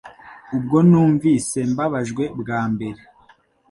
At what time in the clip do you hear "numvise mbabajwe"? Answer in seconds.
0.89-2.23